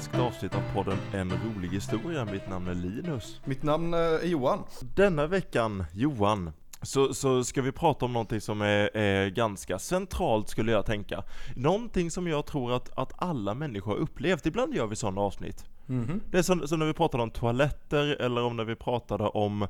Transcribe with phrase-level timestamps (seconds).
[0.00, 2.24] färskt avsnitt av podden En rolig historia.
[2.24, 3.40] Mitt namn är Linus.
[3.44, 4.64] Mitt namn eh, är Johan.
[4.94, 10.48] Denna veckan, Johan, så, så ska vi prata om någonting som är, är ganska centralt
[10.48, 11.22] skulle jag tänka.
[11.56, 14.46] Någonting som jag tror att, att alla människor har upplevt.
[14.46, 15.64] Ibland gör vi sådana avsnitt.
[15.86, 16.20] Mhm.
[16.30, 19.60] Det är som, som när vi pratade om toaletter eller om när vi pratade om,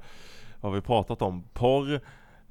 [0.61, 1.43] vad har vi pratat om?
[1.53, 2.01] Porr.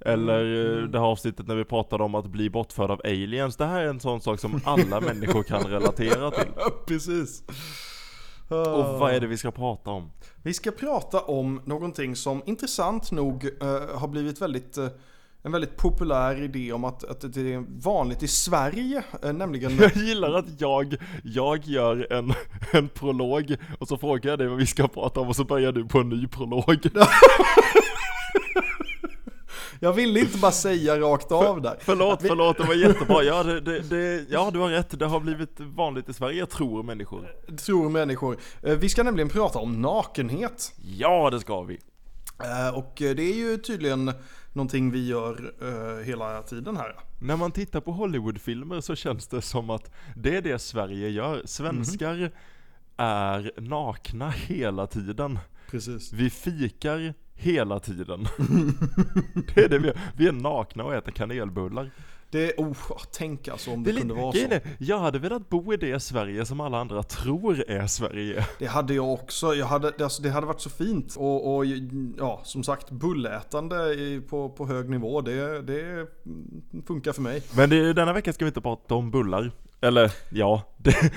[0.02, 3.55] Eller eh, det här avsnittet när vi pratade om att bli bortförd av aliens.
[3.55, 6.52] Det här är en sån sak som alla människor kan relatera till.
[6.88, 7.44] Precis.
[8.49, 10.12] Och vad är det vi ska prata om?
[10.44, 14.88] Vi ska prata om någonting som intressant nog eh, har blivit väldigt eh,
[15.44, 19.95] en väldigt populär idé om att, att det är vanligt i Sverige, eh, nämligen Jag
[19.95, 22.34] gillar att jag, jag gör en,
[22.72, 25.72] en prolog och så frågar jag dig vad vi ska prata om och så börjar
[25.72, 26.80] du på en ny prolog.
[29.80, 31.77] Jag ville inte bara säga rakt av där.
[31.81, 33.23] Förlåt, förlåt, det var jättebra.
[33.23, 34.99] Ja, det, det, det, ja, du har rätt.
[34.99, 37.31] Det har blivit vanligt i Sverige, tror människor.
[37.66, 38.38] Tror människor.
[38.63, 40.73] Eh, Vi ska nämligen prata om nakenhet.
[40.97, 41.80] Ja, det ska vi.
[42.44, 44.11] Eh, Och eh, det är ju tydligen
[44.53, 45.53] någonting vi gör
[46.03, 46.95] hela tiden här.
[47.22, 51.41] När man tittar på Hollywoodfilmer så känns det som att det är det Sverige gör.
[51.45, 52.31] Svenskar
[52.97, 55.39] är nakna hela tiden.
[55.72, 56.13] Precis.
[56.13, 58.28] Vi fikar hela tiden.
[59.56, 60.00] det är det vi gör.
[60.18, 61.92] Vi är nakna och äter kanelbullar.
[62.31, 62.78] Det, oh,
[63.12, 64.38] tänk alltså om det, Det kunde vara så.
[64.38, 68.46] är, jag hade velat bo i det Sverige som alla andra tror är Sverige.
[68.59, 69.56] Det hade jag också.
[69.56, 71.16] Jag hade, det, alltså, det hade varit så fint.
[71.16, 71.66] Och, och
[72.18, 73.96] ja, som sagt, bullätande
[74.30, 76.08] på, på hög nivå, det, det
[76.88, 77.44] funkar för mig.
[77.56, 79.52] Men det, denna vecka ska vi inte prata om bullar.
[79.81, 80.64] Eller, ja.
[80.78, 81.12] Det,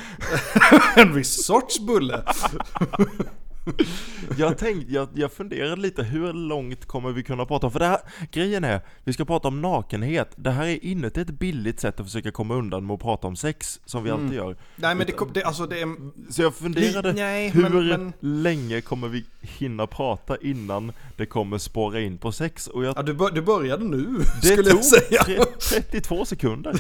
[0.97, 2.23] En viss sorts bulle.
[4.39, 7.73] jag tänkte, jag, jag funderade lite, hur långt kommer vi kunna prata om?
[7.73, 7.99] För det här,
[8.33, 10.31] grejen är, vi ska prata om nakenhet.
[10.37, 13.37] Det här är inte ett billigt sätt att försöka komma undan med att prata om
[13.37, 14.57] sex, som vi alltid gör.
[14.77, 15.89] Nej men det, det, alltså det är...
[16.33, 18.13] Så jag funderade, Nej, hur men- men-
[18.43, 22.67] länge kommer vi hinna prata innan det kommer spåra in på sex?
[22.67, 24.07] Och jag Ja, du, bör, du började nu,
[24.43, 25.23] Det skulle tog jag säga.
[25.23, 25.45] tre-
[25.91, 26.73] 32 sekunder.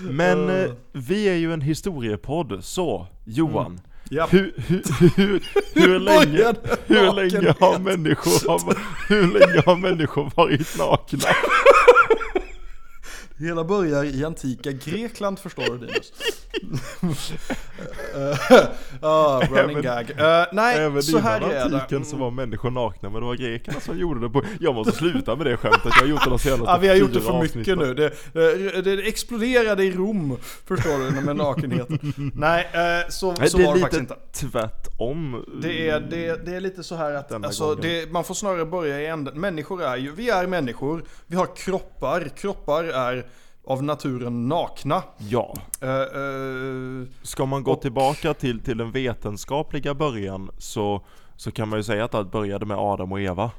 [0.10, 3.80] Men eh, vi är ju en historiepodd, så Johan.
[4.10, 4.26] Ja.
[4.30, 4.82] Hur, hur,
[5.16, 5.42] hur,
[5.74, 6.54] hur, länge,
[6.86, 8.74] hur, länge har människor,
[9.08, 11.34] hur länge har människor varit nakna?
[13.38, 16.12] Hela börjar i antika Grekland förstår du Linus.
[19.02, 20.10] Ah, running Även- gag.
[20.40, 21.64] Eh, nej, Även så här är det.
[21.64, 24.42] antiken så var människor nakna, men det var grekerna som gjorde det på...
[24.60, 26.94] Jag måste sluta med det skämtet, jag har gjort det de senaste Ja, vi har
[26.94, 27.94] gjort det för mycket nu.
[27.94, 31.88] Det, det, det exploderade i Rom, förstår du, med nakenhet.
[32.34, 34.48] Nej, eh, så, Nej, så var det faktiskt lite inte.
[34.50, 35.44] tvärtom.
[35.62, 39.00] Det är, det, det är lite så här att alltså, det, man får snarare börja
[39.00, 39.40] i änden.
[39.40, 42.28] Människor är ju, vi är människor, vi har kroppar.
[42.36, 43.26] Kroppar är
[43.68, 45.02] av naturen nakna.
[45.18, 45.54] Ja.
[45.80, 51.04] Eh, eh, Ska man gå Och- tillbaka till, till den vetenskapliga början så,
[51.36, 53.50] så kan man ju säga att allt började med Adam och Eva.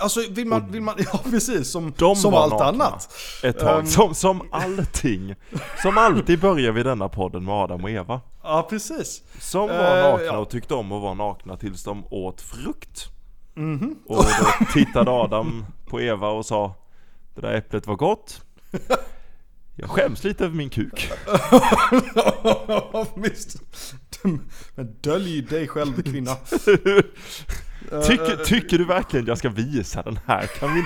[0.00, 3.08] alltså vill man, vill man, ja precis, som, som var allt annat.
[3.42, 3.86] Ett tag, Ehm.
[3.86, 5.34] som, som allting.
[5.82, 8.20] Som alltid börjar vi denna podden med Adam och Eva.
[8.42, 9.22] Ja, precis.
[9.40, 10.38] Som var Eh, nakna ja.
[10.38, 13.04] och tyckte om att vara nakna tills de åt frukt.
[13.54, 13.96] Mhm.
[14.06, 16.74] Och då tittade Adam på Eva och sa
[17.34, 18.40] Det där äpplet var gott.
[19.76, 21.10] Jag skäms lite över min kuk.
[23.16, 23.56] Visst.
[24.74, 26.34] Men dölj dig själv kvinna.
[28.06, 30.46] Tycker, tycker du verkligen jag ska visa den här?
[30.46, 30.84] Kan vi.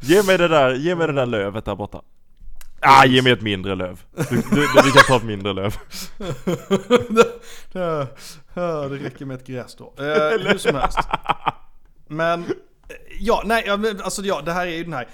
[0.00, 2.02] Ge mig det där, ge mig det där lövet där borta.
[2.80, 4.00] Ah, ge mig ett mindre löv.
[4.30, 4.42] Du, du,
[4.84, 5.76] du, kan ta ett mindre löv.
[7.72, 8.08] Ja,
[8.88, 9.94] det räcker med ett grässtrå.
[9.98, 10.98] Eh, hur som helst.
[12.08, 12.48] Men, eh,
[13.20, 13.68] ja, nej,
[14.02, 15.08] alltså ja, det här är ju den här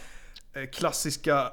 [0.56, 1.50] eh, klassiska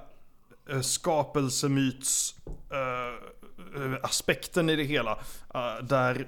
[0.70, 2.36] skapelsemytsaspekten skapelsemyts
[2.72, 5.20] eh, eh, aspekten i det hela.
[5.82, 6.28] där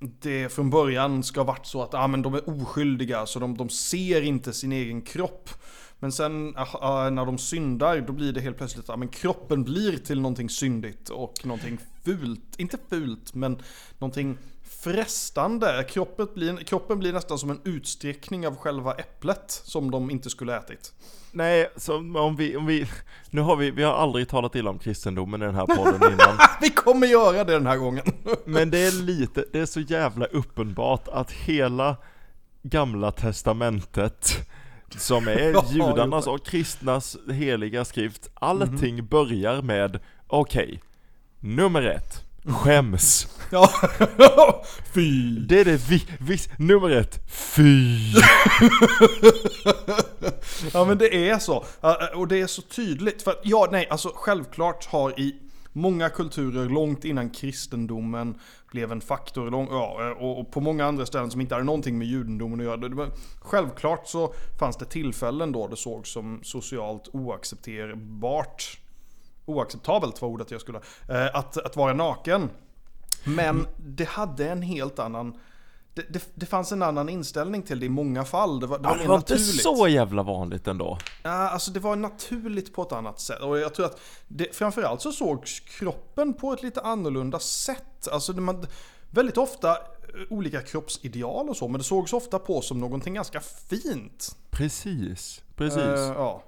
[0.00, 3.56] det från början ska ha varit så att ah, men de är oskyldiga, så de,
[3.56, 5.50] de ser inte sin egen kropp.
[5.98, 9.08] Men sen ah, ah när de syndar, då blir det helt plötsligt att ah, men
[9.08, 12.56] kroppen blir till någonting syndigt och någonting fult.
[12.56, 13.62] Inte fult, men
[13.98, 14.38] någonting
[14.70, 15.84] frestande.
[15.88, 20.56] Kroppen blir, kroppen blir nästan som en utsträckning av själva äpplet som de inte skulle
[20.56, 20.92] ätit.
[21.32, 22.86] Nej, så om vi, om vi,
[23.30, 26.38] nu har vi, vi har aldrig talat illa om kristendomen i den här podden innan.
[26.60, 28.04] Vi kommer göra det den här gången.
[28.44, 31.96] Men det är lite, det är så jävla uppenbart att hela
[32.62, 34.48] gamla testamentet
[34.98, 40.82] som är judarnas och kristnas heliga skrift, allting börjar med okej,
[41.40, 43.26] nummer ett, Skäms.
[43.52, 43.70] Ja,
[44.94, 45.38] fy.
[45.38, 47.20] Det är det vi, vi, nummer ett.
[47.28, 47.96] Fy.
[50.72, 51.64] Ja men det är så.
[52.14, 53.22] Och det är så tydligt.
[53.22, 55.34] För att, ja, nej, alltså självklart har i
[55.72, 58.38] många kulturer långt innan kristendomen
[58.70, 62.06] blev en faktor, lång, ja, och, på många andra ställen som inte hade någonting med
[62.06, 63.10] judendomen att göra.
[63.40, 68.80] Självklart så fanns det tillfällen då det sågs som socialt oaccepterbart,
[69.50, 72.50] oacceptabelt var ordet jag skulle, eh, att, att vara naken.
[73.24, 75.38] Men det hade en helt annan
[75.94, 78.60] det, det, det fanns en annan inställning till det i många fall.
[78.60, 80.98] Det var, det var Ja, mer det var inte så jävla vanligt ändå.
[81.22, 83.40] Ja, alltså det var naturligt på ett annat sätt.
[83.40, 88.08] Och jag tror att det, framförallt så sågs kroppen på ett lite annorlunda sätt.
[88.12, 88.66] Alltså man,
[89.10, 89.76] väldigt ofta eh,
[90.30, 94.36] olika kroppsideal och så, men det sågs ofta på som någonting ganska fint.
[94.50, 95.78] Precis, precis.
[95.78, 96.42] Eh, ja.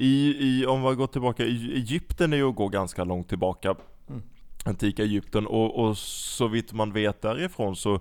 [0.00, 3.74] I, i, om vi går tillbaka, i Egypten är ju att gå ganska långt tillbaka.
[4.08, 4.22] Mm.
[4.64, 8.00] Antika Egypten och, och så vitt man vet därifrån så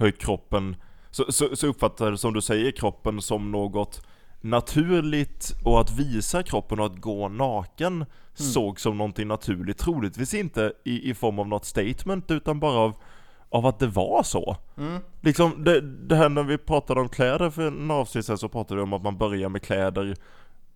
[0.00, 0.76] ju kroppen,
[1.10, 4.06] så, så, så uppfattar som du säger kroppen som något
[4.40, 8.04] naturligt och att visa kroppen och att gå naken
[8.40, 8.52] Mm.
[8.52, 9.78] såg som någonting naturligt.
[9.78, 12.92] Troligtvis inte i, i form av något statement utan bara av,
[13.48, 14.56] av att det var så.
[14.76, 15.00] Mm.
[15.20, 18.76] Liksom det, det här när vi pratade om kläder för en avsnitt sen så pratade
[18.76, 20.16] vi om att man börjar med kläder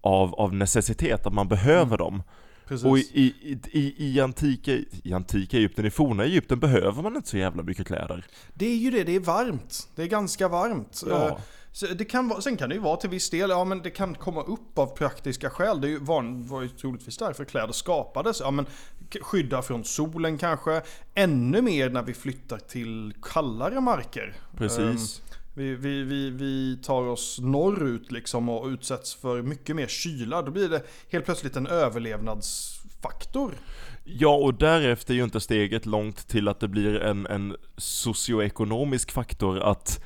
[0.05, 2.23] av, av necessitet, att man behöver dem.
[2.69, 2.87] Precis.
[2.87, 3.03] Och i,
[3.43, 4.73] i, i, i, antika,
[5.03, 8.25] i antika Egypten, i forna Egypten behöver man inte så jävla mycket kläder.
[8.55, 9.89] Det är ju det, det är varmt.
[9.95, 11.03] Det är ganska varmt.
[11.07, 11.29] Ja.
[11.29, 11.37] Eh,
[11.73, 13.91] Så det kan vara, sen kan det ju vara till viss del, ja men det
[13.91, 15.81] kan komma upp av praktiska skäl.
[15.81, 18.41] Det är ju van, var ju troligtvis därför kläder skapades.
[18.41, 18.67] Ja men
[19.21, 20.83] skydda från solen kanske.
[21.15, 24.35] Ännu mer när vi flyttar till kallare marker.
[24.57, 24.79] Precis.
[25.21, 30.43] Ehm, vi, vi, vi, vi tar oss norrut liksom och utsätts för mycket mer kyla.
[30.43, 33.53] Då blir det helt plötsligt en överlevnadsfaktor.
[34.05, 39.11] Ja, och därefter är ju inte steget långt till att det blir en, en socioekonomisk
[39.13, 40.05] faktor att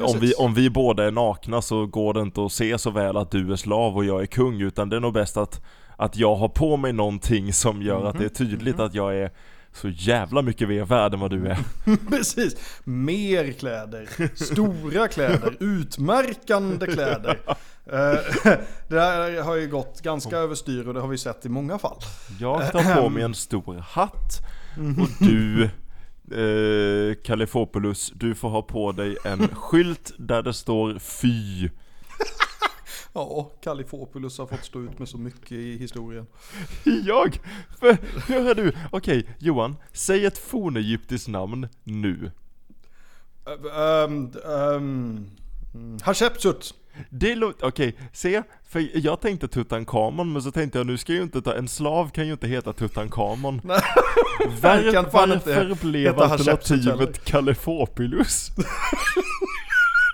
[0.00, 3.16] om vi, om vi båda är nakna så går det inte att se så väl
[3.16, 5.64] att du är slav och jag är kung utan det är nog bäst att,
[5.96, 9.30] att jag har på mig någonting som gör att det är tydligt att jag är
[9.76, 11.58] så jävla mycket mer värd än vad du är.
[12.08, 12.56] Precis.
[12.84, 14.08] Mer kläder,
[14.44, 17.38] stora kläder, utmärkande kläder.
[17.86, 18.18] Eh,
[18.88, 21.98] Det där har ju gått ganska överstyr och det har vi sett i många fall.
[22.40, 24.40] Jag tar på mig en stor hatt
[24.76, 25.64] och du
[26.32, 31.68] eh, Kalifopoulos, du får ha på dig en skylt där det står fy.
[33.16, 36.26] Ja, Kalifopoulos har fått stå ut med så mycket i historien.
[37.04, 37.40] Jag?
[37.80, 37.96] För,
[38.28, 42.30] hör du, okej Johan, säg ett fornegyptiskt namn nu.
[44.06, 45.30] Um, um,
[46.02, 46.74] Hatshepsut.
[47.10, 51.16] Det låter, okej, se, för jag tänkte Tutankhamon men så tänkte jag nu ska jag
[51.16, 53.60] ju inte ta, en slav kan ju inte heta Tutankhamon.
[53.64, 53.80] Nej,
[54.62, 58.50] Var, varför blev alternativet Kalifopoulos?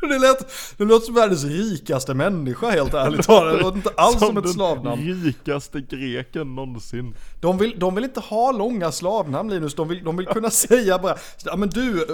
[0.09, 3.55] Det lät, det låter som världens rikaste människa helt ärligt talat.
[3.55, 5.25] Det låter inte alls som, ett den slavnamn.
[5.25, 7.15] rikaste greken någonsin.
[7.41, 10.99] De vill, de vill inte ha långa slavnamn Linus, de vill, de vill kunna säga
[10.99, 12.07] bara Ja men du, äh,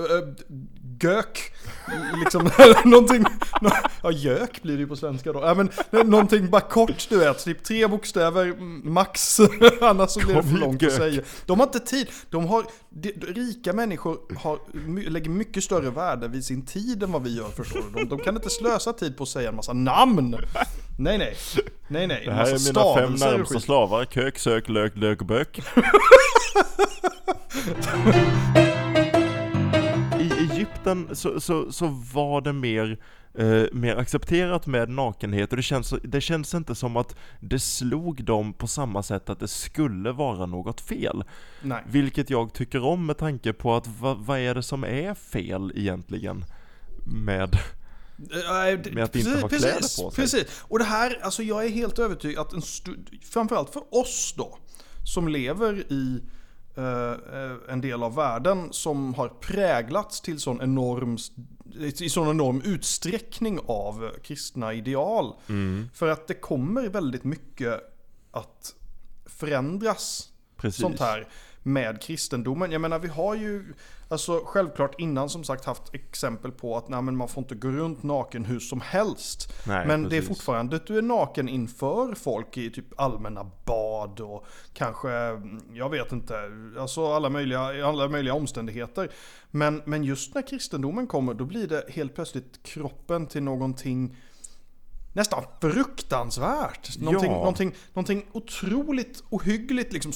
[1.00, 1.52] gök
[2.20, 2.50] Liksom
[2.84, 3.24] någonting.
[3.60, 3.70] Nå-
[4.02, 5.40] Ja gök blir det ju på svenska då.
[5.40, 5.70] Ja men
[6.10, 8.54] någonting bara kort du vet, typ tre bokstäver
[8.88, 9.40] max.
[9.80, 10.90] Annars så blir det för långt gök.
[10.90, 11.22] att säga.
[11.46, 14.58] De har inte tid, de har de, Rika människor har,
[15.10, 17.98] lägger mycket större värde vid sin tid än vad vi gör förstår du.
[17.98, 20.36] De, de kan inte slösa tid på att säga en massa namn.
[20.98, 21.36] Nej nej,
[21.88, 22.22] nej nej.
[22.26, 25.60] Det här är mina fem närmsta slavar, kök, sök, lök, lök, bök.
[30.88, 32.98] Egypten så, så, så var det mer,
[33.34, 38.24] eh, mer accepterat med nakenhet och det känns, det känns inte som att det slog
[38.24, 41.24] dem på samma sätt att det skulle vara något fel.
[41.62, 45.14] Nej Vilket jag tycker om med tanke på att vad, vad är det som är
[45.14, 46.44] fel egentligen
[47.04, 47.58] med
[48.92, 50.10] Med att inte ha kläder på sig.
[50.14, 52.62] Precis, och det här, alltså jag är helt övertygad att en
[53.30, 54.58] framförallt för oss då,
[55.04, 56.20] som lever i
[57.68, 61.18] en del av världen som har präglats till sån enorm,
[61.80, 65.34] i sån enorm utsträckning av eh, kristna ideal.
[65.48, 65.88] Mm.
[65.94, 67.80] För att det kommer väldigt mycket
[68.30, 68.74] att
[69.26, 70.80] förändras Precis.
[70.80, 71.28] sånt här
[71.68, 72.72] med kristendomen.
[72.72, 73.74] Jag menar vi har ju
[74.08, 77.68] alltså självklart innan som sagt haft exempel på att nej, men man får inte gå
[77.68, 79.52] runt naken hur som helst.
[79.66, 80.28] Nej, men det är precis.
[80.28, 85.10] fortfarande att du är naken inför folk i typ allmänna bad och kanske,
[85.72, 86.34] jag vet inte,
[86.78, 89.10] alltså alla möjliga, alla möjliga omständigheter.
[89.50, 94.16] Men, men just när kristendomen kommer då blir det helt plötsligt kroppen till någonting
[95.12, 96.98] nästan fruktansvärt.
[96.98, 97.38] Någonting, Ja.
[97.38, 100.12] någonting, någonting otroligt ohyggligt, liksom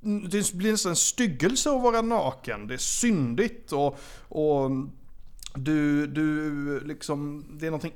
[0.00, 2.66] det blir nästan en styggelse att vara naken.
[2.66, 4.70] Det är syndigt och, och
[5.54, 7.94] du, du liksom, det är någonting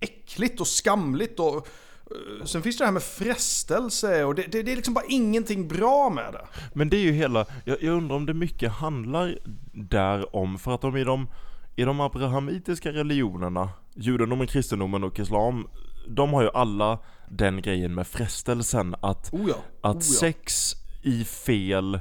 [0.00, 4.72] äckligt och skamligt och eh, Sen finns det här med frestelse och det, det, det,
[4.72, 6.46] är liksom bara ingenting bra med det.
[6.74, 9.38] Men det är ju hela, jag, jag undrar om det mycket handlar
[9.72, 11.28] där om, för att de i de,
[11.76, 15.68] i de abrahamitiska religionerna, judendomen, kristendomen och islam,
[16.08, 16.98] de har ju alla
[17.30, 20.18] den grejen med frestelsen att, Oh ja, att oh ja.
[20.20, 20.74] sex
[21.08, 22.00] i fel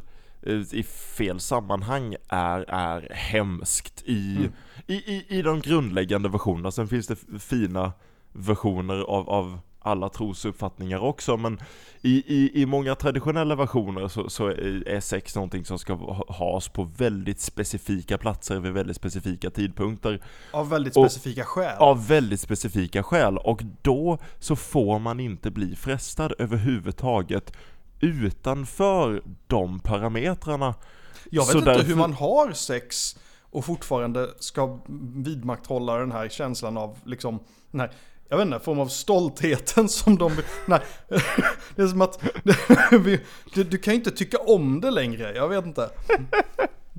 [0.71, 4.51] i fel sammanhang är, är hemskt i, Mm.
[4.87, 6.71] i, i, i de grundläggande versionerna.
[6.71, 7.93] Sen finns det fina
[8.33, 11.59] versioner av, av alla trosuppfattningar också, men
[12.01, 16.69] i, i, i många traditionella versioner så, så är sex någonting som ska ha- has
[16.69, 20.21] på väldigt specifika platser vid väldigt specifika tidpunkter
[20.51, 21.77] Av väldigt Och- specifika skäl.
[21.79, 27.53] av väldigt specifika skäl och då så får man inte bli frestad överhuvudtaget
[27.99, 30.75] utanför de parametrarna.
[31.31, 33.15] Jag vet Så inte därför- hur man har sex
[33.51, 34.79] och fortfarande ska
[35.15, 37.39] vidmakthålla den här känslan av liksom,
[37.71, 37.91] den här,
[38.29, 40.31] jag vet inte, form av stoltheten som de,
[40.65, 40.79] nej,
[41.75, 42.19] det är som att,
[42.91, 43.19] vi-
[43.53, 45.89] du, du kan ju inte tycka om det längre, jag vet inte.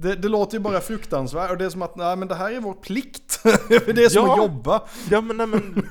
[0.01, 2.53] Det, det låter ju bara fruktansvärt och det är som att, nej men det här
[2.53, 3.41] är vår plikt.
[3.69, 4.33] det är som Ja.
[4.33, 4.83] att jobba.
[5.11, 5.83] Ja men, nej, men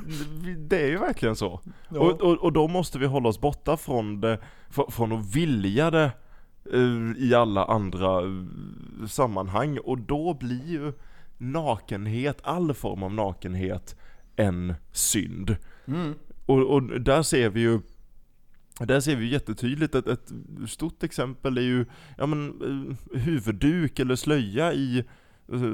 [0.69, 1.59] det är ju verkligen så.
[1.89, 1.99] Ja.
[1.99, 5.91] Och, och, och då måste vi hålla oss borta från det, fr- från att vilja
[5.91, 6.11] det
[6.73, 10.93] eh, i alla andra eh, sammanhang och då blir ju
[11.37, 13.95] nakenhet, all form av nakenhet,
[14.35, 15.55] en synd.
[15.87, 16.13] Mm.
[16.45, 17.79] Och, och där ser vi ju
[18.85, 20.31] där ser vi jättetydligt ett, ett
[20.67, 21.85] stort exempel är ju,
[22.17, 22.47] ja men
[23.11, 25.03] eh, huvudduk eller slöja i,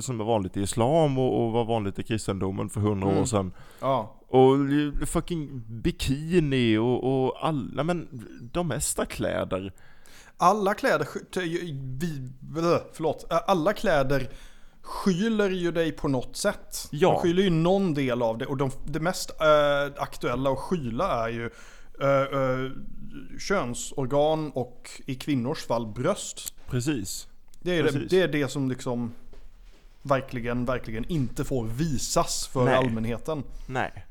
[0.02, 3.22] som är vanligt i islam och, och var vanligt i kristendomen för hundra Mm.
[3.22, 3.52] år sedan.
[3.82, 4.20] Ja.
[4.28, 4.58] Och
[5.08, 8.08] fucking bikini och, och alla, men
[8.54, 9.74] de mesta kläder.
[10.38, 11.08] Alla kläder,
[12.00, 12.30] vi,
[12.94, 14.30] förlåt, alla kläder
[14.82, 16.88] skyler ju dig på något sätt.
[16.92, 17.12] Ja.
[17.12, 21.26] De skyler ju någon del av det och de, det mest eh, aktuella att skyla
[21.28, 21.50] är ju
[22.04, 22.72] eh, eh,
[23.40, 26.54] könsorgan och i kvinnors fall bröst.
[26.70, 27.28] Precis.
[27.62, 28.10] Det är det, Precis.
[28.10, 29.12] det, är det som liksom
[30.02, 32.76] verkligen, verkligen inte får visas för Nej.
[32.76, 33.44] allmänheten.
[33.68, 34.06] Nej.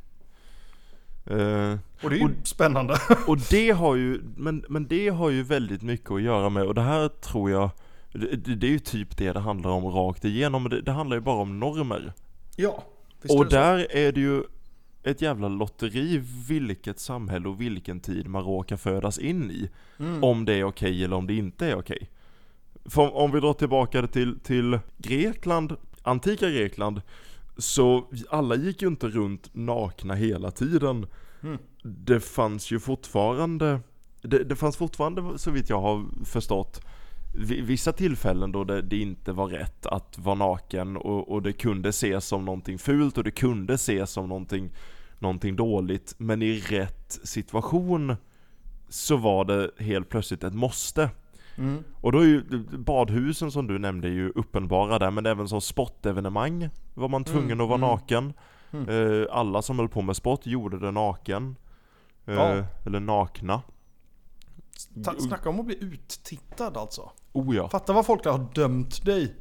[1.27, 2.97] Eh, Och det är ju Och- spännande.
[3.27, 6.75] Och det har ju, men, men det har ju väldigt mycket att göra med, och
[6.75, 7.71] det här tror jag,
[8.13, 11.17] det, det det är ju typ det det handlar om rakt igenom, det, det handlar
[11.17, 12.13] ju bara om normer.
[12.57, 12.85] ja,
[13.23, 13.57] visst är Och det så.
[13.57, 14.43] där är det ju
[15.03, 19.71] ett jävla lotteri vilket samhälle och vilken tid man råkar födas in i.
[19.99, 20.25] Mm.
[20.25, 22.11] Om det är okej eller om det inte är okej.
[22.85, 27.03] För om- om vi drar tillbaka det till, till Grekland, antika Grekland,
[27.57, 31.07] så alla gick ju inte runt nakna hela tiden.
[31.43, 31.59] Mm.
[31.83, 33.81] Det fanns ju fortfarande,
[34.23, 36.81] det, det fanns fortfarande så vitt jag har förstått,
[37.63, 41.89] vissa tillfällen då det, det inte var rätt att vara naken och, och det kunde
[41.89, 44.71] ses som någonting fult och det kunde ses som någonting,
[45.19, 46.15] någonting dåligt.
[46.19, 48.17] Men i rätt situation
[48.89, 51.11] så var det helt plötsligt ett måste.
[51.57, 51.85] Mm.
[52.01, 52.43] Och då är ju
[52.79, 57.61] badhusen som du nämnde ju uppenbara där, men även som sportevenemang var man tvungen Mm,
[57.61, 57.89] att vara mm.
[57.89, 58.33] naken.
[58.71, 58.89] Mm.
[59.23, 61.57] Eh, alla som höll på med sport gjorde det naken.
[62.27, 62.65] Eh, Ja.
[62.87, 63.63] Eller nakna.
[65.05, 67.11] Ta- Snacka om att bli uttittad alltså.
[67.33, 67.69] Oh ja.
[67.69, 69.35] Fatta vad folk har dömt dig.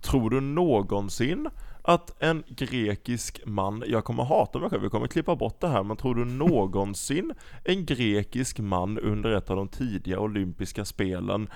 [0.00, 1.50] Tror du någonsin
[1.82, 5.82] att en grekisk man, jag kommer hata mig själv, vi kommer klippa bort det här,
[5.82, 7.32] men tror du någonsin
[7.64, 11.48] en grekisk man under ett av de tidiga olympiska spelen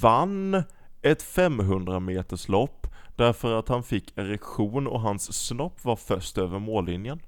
[0.00, 0.62] vann
[1.02, 2.86] ett 500 meters lopp
[3.16, 7.20] därför att han fick erektion och hans snopp var först över mållinjen?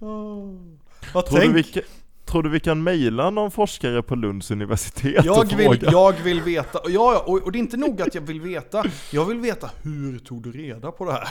[1.16, 1.82] Vad Tror du, vi, kan-
[2.24, 5.90] tror du vi kan mejla någon forskare på Lunds universitet Jag och vill, fråga?
[5.92, 8.84] jag vill veta, och, ja, och, och det är inte nog att jag vill veta,
[9.10, 11.22] jag vill veta hur tog du reda på det här?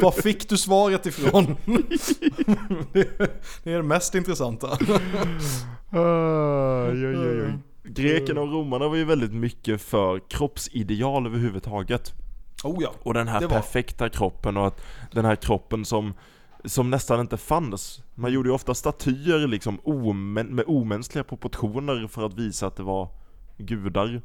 [0.02, 1.56] Var fick du svaret ifrån?
[2.92, 4.68] det, är det mest intressanta.
[5.90, 7.58] Aj, aj, aj, aj.
[7.84, 12.12] Grekerna och romarna var ju väldigt mycket för kroppsideal överhuvudtaget.
[12.64, 12.92] Oh ja.
[13.02, 14.80] Och den här perfekta kroppen och att
[15.12, 16.14] den här kroppen som,
[16.64, 18.02] som nästan inte fanns.
[18.14, 22.82] Man gjorde ju ofta statyer liksom omän, med omänskliga proportioner för att visa att det
[22.82, 23.08] var
[23.58, 24.22] gudar.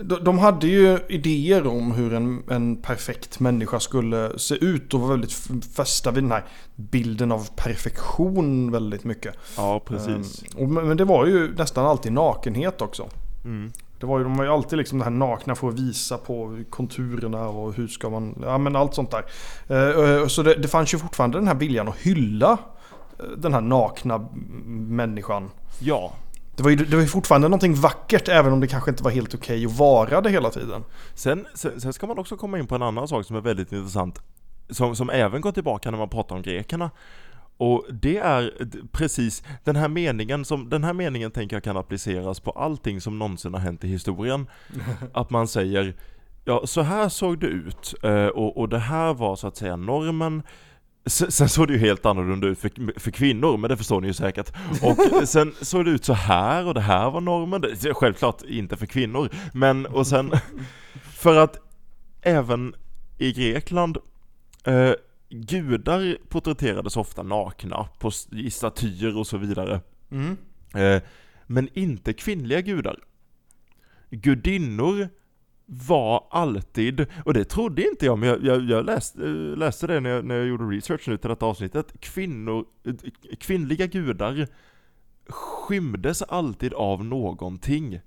[0.00, 5.00] De, de hade ju idéer om hur en, en perfekt människa skulle se ut och
[5.00, 5.32] var väldigt
[5.76, 9.34] fästa vid den här bilden av perfektion väldigt mycket.
[9.56, 10.44] Ja, precis.
[10.58, 13.08] Ehm, men det var ju nästan alltid nakenhet också.
[13.44, 13.72] Mm.
[14.04, 16.58] Det var ju, de var ju alltid liksom det här nakna för att visa på
[16.70, 19.24] konturerna och hur ska man, ja men allt sånt där.
[19.68, 22.58] Eh, eh, så det, det fanns ju fortfarande den här viljan att hylla
[23.18, 24.28] eh, den här nakna
[24.64, 25.50] människan.
[25.78, 26.12] Ja,
[26.56, 29.10] Det var ju det var ju fortfarande någonting vackert även om det kanske inte var
[29.10, 30.84] helt okej att vara det hela tiden.
[31.14, 33.72] Sen, sen, sen ska man också komma in på en annan sak som är väldigt
[33.72, 34.22] intressant
[34.70, 36.90] Som, som även går tillbaka när man pratar om grekerna
[37.56, 38.52] Och det är
[38.92, 43.18] precis den här meningen som, den här meningen tänker jag kan appliceras på allting som
[43.18, 44.46] någonsin har hänt i historien
[45.12, 45.94] Att man säger
[46.46, 49.76] Ja, så här såg det ut eh, och, och det här var så att säga
[49.76, 50.42] normen
[51.06, 54.12] Sen såg det ju helt annorlunda ut för, för kvinnor, men det förstår ni ju
[54.12, 54.52] säkert.
[54.82, 57.64] Och sen såg det ut så här och det här var normen.
[57.94, 60.32] Självklart inte för kvinnor, men och sen
[61.02, 61.56] för att
[62.22, 62.74] även
[63.18, 63.98] i Grekland
[64.64, 64.92] eh,
[65.28, 69.80] Gudar porträtterades ofta nakna på, i statyer och så vidare.
[70.10, 70.36] Mm.
[70.74, 71.02] Eh,
[71.46, 72.98] men inte kvinnliga gudar.
[74.10, 75.08] Gudinnor
[75.66, 80.00] var alltid, och det trodde inte jag, men jag, jag, jag läste, eh, läste det
[80.00, 82.00] när jag, när jag gjorde research nu till detta avsnittet.
[82.00, 82.94] Kvinnor, eh,
[83.38, 84.48] kvinnliga gudar
[85.28, 88.00] skymdes alltid av någonting.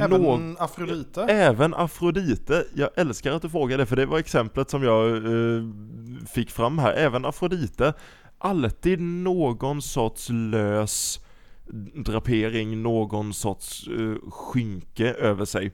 [0.00, 1.22] Även Nå- Afrodite.
[1.22, 5.62] Även Afrodite, jag älskar att du frågar det för det var exemplet som jag eh,
[6.34, 6.92] fick fram här.
[6.92, 7.92] Även Afrodite,
[8.38, 11.20] alltid någon sorts lös
[11.94, 15.72] drapering, någon sorts eh, skynke över sig.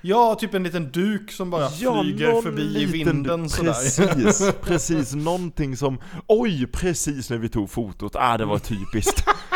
[0.00, 3.72] Ja, typ en liten duk som bara flyger någon förbi i vinden sådär.
[3.72, 9.24] Precis, precis, någonting som, oj, precis när vi tog fotot, ah det var typiskt.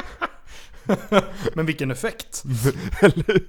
[1.55, 2.45] Men vilken effekt.
[3.03, 3.43] Eller?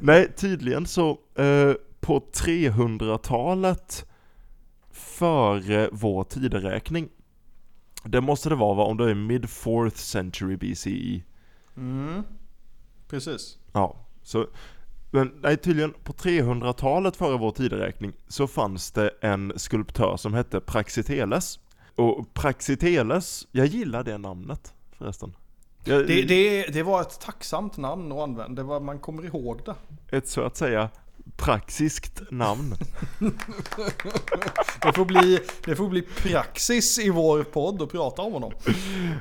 [0.00, 4.06] Nej, tydligen så eh, på 300-talet
[4.90, 7.08] före vår tideräkning.
[8.04, 11.22] Det måste det vara va, om det är mid 4th century BCE.
[11.76, 12.22] Mm.
[13.08, 13.58] Precis.
[13.72, 14.46] Ja, så
[15.10, 20.60] men nej, tydligen på 300-talet före vår tideräkning så fanns det en skulptör som hette
[20.60, 21.58] Praxiteles.
[21.94, 25.32] Och Praxiteles, jag gillar det namnet förresten.
[25.88, 28.62] Jag, Det, det, det var ett tacksamt namn att använda.
[28.62, 29.74] Var, man kommer ihåg det.
[30.16, 30.90] Ett så att säga
[31.36, 32.74] praxiskt namn.
[34.82, 38.52] Det får bli, det får bli praxis i vår podd att prata om honom.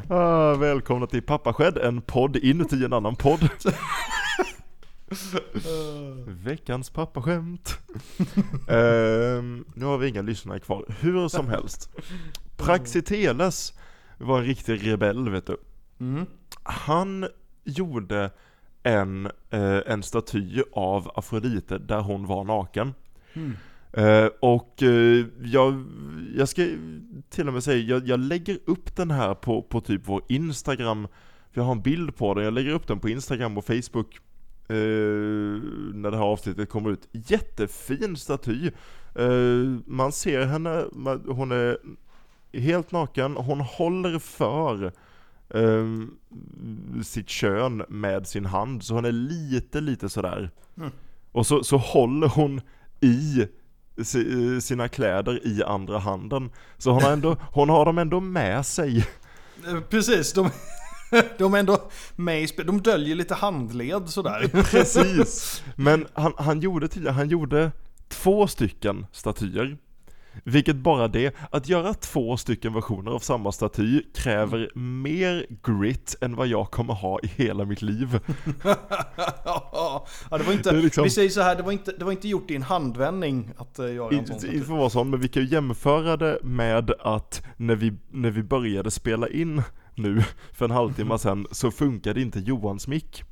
[0.10, 3.50] Ah, välkomna till Pappaskädd, en podd inuti en annan podd.
[6.28, 7.78] Veckans pappaskämt.
[8.70, 10.86] Ehm, nu har vi inga lyssnare kvar.
[11.00, 11.90] Hur som helst.
[12.58, 13.74] Praxiteles
[14.18, 15.58] var en riktig rebell vet du.
[16.00, 16.26] Mm.
[16.68, 17.28] Han
[17.64, 18.32] gjorde
[18.84, 22.94] en, eh, en staty av Afrodite där hon var naken.
[23.34, 23.54] Mm.
[23.94, 25.86] Eh, och eh, jag,
[26.36, 26.68] jag ska
[27.30, 31.08] till och med säga, jag, jag lägger upp den här på, på typ vår Instagram,
[31.52, 34.16] för jag har en bild på den, jag lägger upp den på Instagram och Facebook
[34.70, 34.76] eh,
[35.94, 37.08] när det här avsnittet kommer ut.
[37.12, 38.72] Jättefin staty.
[39.16, 40.86] Eh, man ser henne,
[41.28, 41.78] hon är
[42.54, 44.92] helt naken, hon håller för
[45.54, 46.12] ehm,
[47.04, 50.52] sitt kön med sin hand, så hon är lite, lite sådär.
[50.78, 50.90] Mm.
[51.32, 52.62] Och så, så håller hon
[53.02, 53.48] i
[54.04, 56.50] si- sina kläder i andra handen.
[56.78, 58.98] Så hon har, ändå, hon har dem ändå med sig.
[59.68, 60.50] Eh, Precis, de,
[61.38, 62.48] de är ändå med i.
[62.66, 64.48] De döljer lite handled sådär.
[64.72, 65.64] Precis.
[65.76, 67.72] Men han, han gjorde tydligen, han gjorde
[68.08, 69.78] två stycken statyer.
[70.44, 76.36] Vilket bara det, att göra två stycken versioner av samma staty kräver mer grit än
[76.36, 78.20] vad jag kommer ha i hela mitt liv.
[79.46, 82.12] ja, det var inte, Det liksom- vi säger så här, det var inte, det var
[82.12, 85.10] inte gjort i en handvändning att uh, göra en sån Inte för att vara sån,
[85.10, 89.62] men vi kan ju jämföra det med att när vi, när vi började spela in
[89.96, 90.24] nu
[90.54, 93.24] för en halvtimme sedan så funkade inte Johans mick.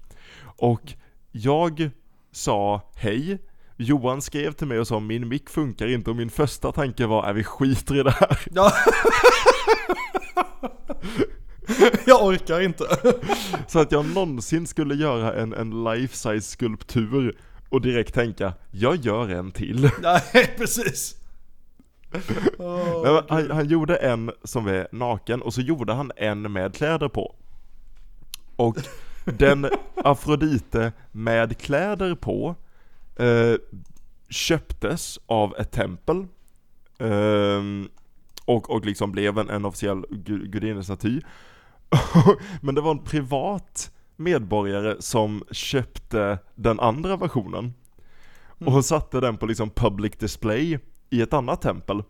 [0.58, 0.94] Och
[1.32, 1.90] jag
[2.32, 3.40] sa hej,
[3.78, 7.24] Johan skrev till mig och sa min mick funkar inte och min första tanke var
[7.24, 8.40] att vi skiter i det här.
[8.52, 8.72] Ja.
[12.06, 12.86] jag orkar inte.
[13.68, 17.38] Så att jag någonsin skulle göra en, en life-size skulptur
[17.70, 19.90] och direkt tänka, jag gör en till.
[20.02, 21.16] Nej, precis.
[22.58, 26.76] Åh, Nej, han, han gjorde en som är naken och så gjorde han en med
[26.76, 27.36] kläder på.
[28.56, 28.78] Och
[29.26, 32.56] den Afrodite med kläder på
[33.16, 33.56] eh,
[34.30, 36.28] köptes av ett tempel.
[37.00, 37.90] ehm,
[38.46, 41.22] och, och liksom blev en, en officiell gu- gudinnestaty.
[42.62, 47.74] Men det var en privat medborgare som köpte den andra versionen.
[48.66, 52.04] Och satte den på liksom public display i ett annat tempel.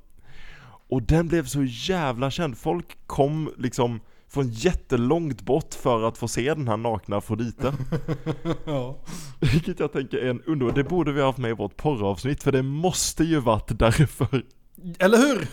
[0.90, 2.58] Och den blev så jävla känd.
[2.58, 4.00] Folk kom liksom
[4.36, 7.74] från jättelångt bort för att få se den här nakna Afrodite.
[8.66, 8.98] ja.
[9.40, 12.44] Vilket jag tänker är en underbar, det borde vi ha haft med i vårt porravsnitt
[12.44, 14.44] för det måste ju varit därför.
[15.00, 15.48] Eller hur?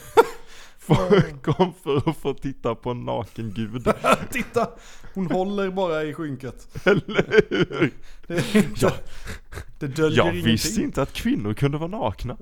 [1.43, 3.89] kom för att få titta på en naken gud.
[4.31, 4.69] Titta!
[5.15, 6.87] Hon håller bara i skynket.
[6.87, 7.93] Eller hur?
[8.27, 8.91] Det, inte, Ja.
[9.79, 10.53] det döljer Jag ingenting.
[10.53, 12.37] visste inte att kvinnor kunde vara nakna.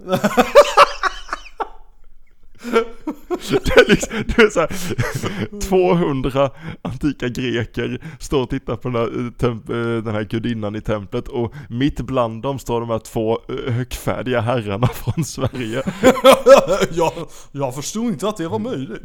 [3.50, 6.50] Det är liksom, det är så här, 200
[6.82, 10.80] antika greker står och tittar på den här, eh, temp, eh, den här gudinnan i
[10.80, 15.82] templet och mitt bland dem står de här två eh, högfärdiga herrarna från Sverige.
[16.90, 17.12] jag,
[17.52, 19.02] jag förstod inte att det var möjligt.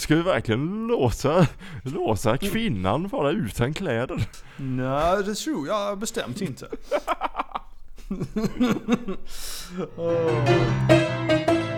[0.00, 1.46] Ska vi verkligen låsa,
[1.82, 4.26] låsa kvinnan vara utan kläder?
[4.56, 6.66] Nej, det tror jag bestämt inte.
[9.96, 11.71] Åh.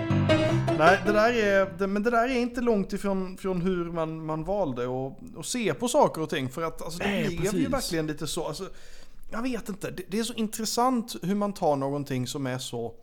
[0.79, 4.27] Nej, det där är, det, men det där är inte långt ifrån från hur man,
[4.27, 6.49] man valde att, att se på saker och ting.
[6.49, 8.47] För att alltså, det Nej, blev ju verkligen lite så.
[8.47, 8.69] Alltså,
[9.31, 12.95] jag vet inte, det, det är så intressant hur man tar någonting som är så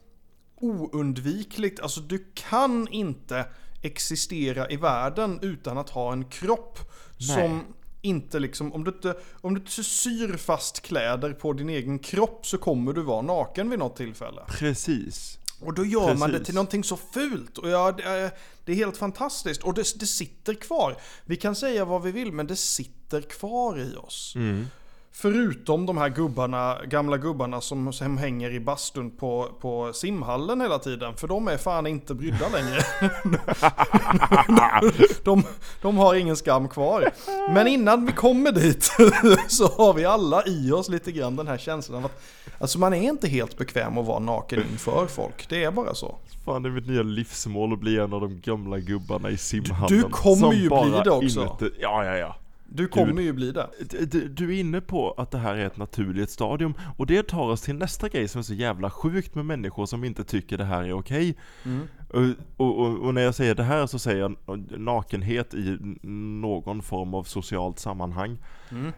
[0.56, 1.80] oundvikligt.
[1.80, 3.46] Alltså du kan inte
[3.82, 6.80] existera i världen utan att ha en kropp
[7.18, 7.64] som
[8.02, 12.46] inte liksom, om du inte, om du inte syr fast kläder på din egen kropp
[12.46, 14.42] så kommer du vara naken vid något tillfälle.
[14.48, 15.40] Precis.
[15.62, 16.45] Och då gör man det Precis.
[16.45, 17.58] till någonting så fult.
[17.58, 18.32] Och ja, det, är,
[18.65, 19.63] det är helt fantastiskt.
[19.63, 20.97] Och det, det sitter kvar.
[21.26, 24.34] Vi kan säga vad vi vill, men det sitter kvar i oss.
[24.36, 24.67] Mm.
[25.13, 30.80] Förutom de här gubbarna, gamla gubbarna som, som hänger i bastun på, på simhallen hela
[30.80, 31.15] tiden.
[31.15, 32.82] För de är fan inte brydda längre.
[35.24, 35.43] de,
[35.82, 37.10] de har ingen skam kvar.
[37.54, 38.84] Men innan vi kommer dit
[39.47, 42.21] så har vi alla i oss lite grann den här känslan av att
[42.60, 45.50] alltså man är inte helt bekväm att vara naken inför folk.
[45.50, 46.15] Det är bara så.
[46.45, 49.88] Fan det är mitt nya livsmål att bli en av de gamla gubbarna i simhallen.
[49.88, 51.39] Du kommer ju bli det också.
[51.60, 52.36] inuti- Ja, ja, ja.
[52.74, 53.70] Du kommer ju bli det.
[53.90, 57.28] Du- Du, du är inne på att det här är ett naturligt stadium och det
[57.28, 60.58] tar oss till nästa grej som är så jävla sjukt med människor som inte tycker
[60.58, 61.36] det här är okej.
[61.66, 61.88] Mm.
[62.10, 62.22] Och,
[62.68, 64.36] och, och, och när jag säger det här så säger jag
[64.80, 65.78] nakenhet i
[66.42, 68.38] någon form av socialt sammanhang.
[68.72, 68.92] Mm.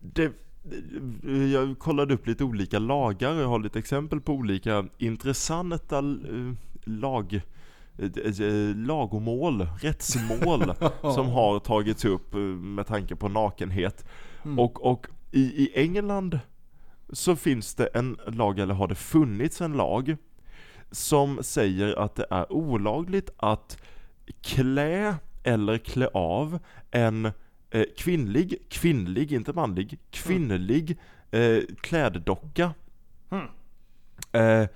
[0.00, 0.32] Det,
[1.52, 6.52] jag kollade upp lite olika lagar och jag har lite exempel på olika intressanta eh,
[6.84, 7.40] lag
[8.74, 10.74] lagomål, rättsmål
[11.14, 14.04] som har tagits upp eh, med tanke på nakenhet.
[14.44, 14.58] Mm.
[14.58, 16.38] Och, och i, i England
[17.12, 20.16] så finns det en lag, eller har det funnits en lag,
[20.90, 23.82] som säger att det är olagligt att
[24.42, 26.58] klä eller klä av
[26.90, 27.24] en
[27.70, 30.98] eh, kvinnlig, kvinnlig, inte manlig, kvinnlig
[31.30, 32.74] eh, kläddocka
[33.30, 33.46] Mm.
[34.32, 34.68] eh,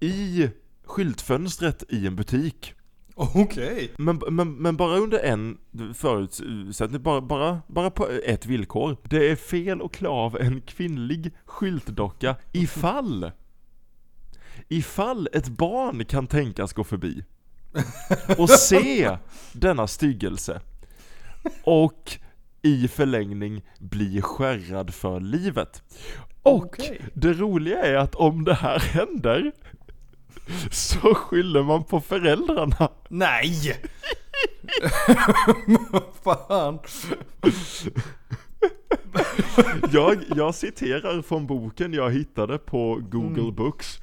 [0.00, 0.48] i
[0.94, 2.74] skyltfönstret i en butik.
[3.14, 3.90] Okej.
[3.98, 5.58] Men, men, men bara under en
[5.94, 8.96] förutsättning, bara, bara, bara på ett villkor.
[9.02, 13.30] Det är fel att klä av en kvinnlig skyltdocka ifall
[14.68, 17.24] Ifall ett barn kan tänkas gå förbi
[18.38, 19.18] och se
[19.52, 20.60] denna styggelse
[21.64, 22.18] och
[22.62, 25.82] i förlängning bli skärrad för livet.
[26.42, 27.00] Och Okej.
[27.14, 29.52] det roliga är att om det här händer
[30.70, 32.88] så skyller man på föräldrarna.
[33.08, 33.80] Nej!
[36.24, 36.78] Fan.
[39.92, 44.00] Jag, jag citerar från boken jag hittade på Google Books.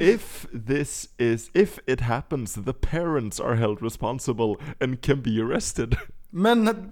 [0.00, 5.96] If this is, if it happens, the parents are held responsible and can be arrested.
[6.30, 6.68] Men...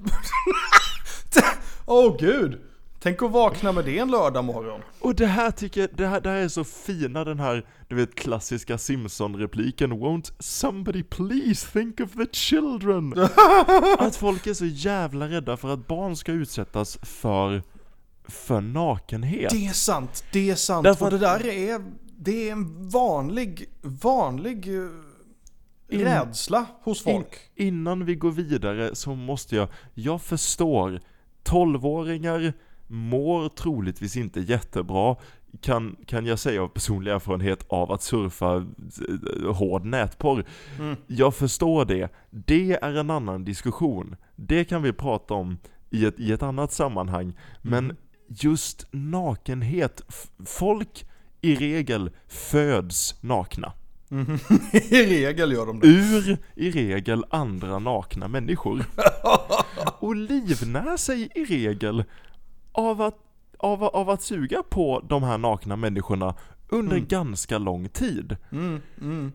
[1.86, 2.60] Åh oh, gud!
[3.00, 4.80] Tänk att vakna med det en lördag morgon.
[5.00, 7.96] Och det här tycker jag, det här, det här är så fina den här, du
[7.96, 13.12] vet klassiska Simpson-repliken Won't somebody please think of the children?
[13.98, 17.62] Att folk är så jävla rädda för att barn ska utsättas för,
[18.28, 19.50] för nakenhet.
[19.50, 20.84] Det är sant, det är sant.
[20.84, 21.80] Därför och det där är,
[22.18, 24.88] det är en vanlig, vanlig eh,
[25.90, 27.40] In- rädsla hos folk.
[27.54, 31.00] In, innan vi går vidare så måste jag, jag förstår
[31.44, 32.52] 12-åringar
[32.88, 35.16] mår troligtvis inte jättebra
[35.60, 40.44] kan, kan jag säga av personlig erfarenhet av att surfa eh, hård nätporr.
[40.78, 40.96] Mm.
[41.06, 42.08] Jag förstår det.
[42.30, 44.16] Det är en annan diskussion.
[44.36, 45.58] Det kan vi prata om
[45.90, 47.32] i ett, i ett annat sammanhang.
[47.62, 47.96] Men Mm.
[48.28, 50.02] just nakenhet,
[50.46, 51.04] folk
[51.40, 53.72] i regel föds nakna.
[54.08, 54.38] Mhm.
[54.72, 55.86] I regel gör de det.
[55.86, 58.84] Ur i regel andra nakna människor.
[59.98, 62.04] Och livnär sig i regel
[62.78, 63.18] av att,
[63.58, 66.34] av, av att suga på de här nakna människorna
[66.68, 67.08] under Mm.
[67.08, 68.36] ganska lång tid.
[68.52, 69.32] Mm, mm.